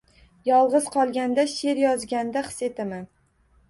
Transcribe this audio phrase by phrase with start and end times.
[0.49, 3.11] Yolg‘iz qolganda, she’r yozganda his etaman.